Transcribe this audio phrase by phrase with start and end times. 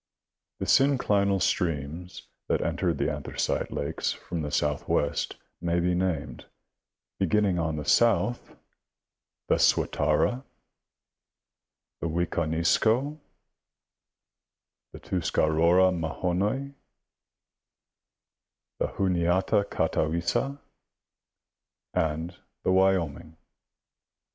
[0.57, 6.45] The synclinal streams that entered the Anthracite lakes from the southwest may be named,
[7.19, 8.55] beginning on the south,
[9.47, 10.39] the Swatara, S, fig,
[12.01, 13.19] 21, the Wiconisco, Wo,
[14.93, 16.75] the Tus carora Mahanoy, M,
[18.79, 20.59] the Juniata Catawissa, C,
[21.93, 23.37] and the Wyoming, Wy.